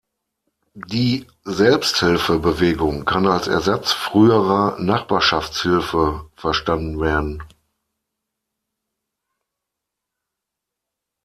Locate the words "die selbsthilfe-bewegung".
0.87-3.05